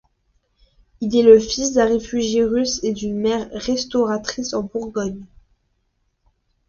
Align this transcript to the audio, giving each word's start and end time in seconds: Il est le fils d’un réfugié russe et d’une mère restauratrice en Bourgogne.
Il 0.99 1.15
est 1.15 1.21
le 1.21 1.39
fils 1.39 1.73
d’un 1.73 1.85
réfugié 1.85 2.43
russe 2.43 2.79
et 2.83 2.91
d’une 2.91 3.19
mère 3.19 3.47
restauratrice 3.51 4.55
en 4.55 4.63
Bourgogne. 4.63 5.25